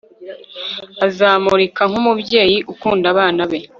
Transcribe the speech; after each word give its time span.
uzamurika 1.07 1.81
nk'umubyeyi?ukunda 1.89 3.05
abana 3.13 3.41
be 3.49 3.59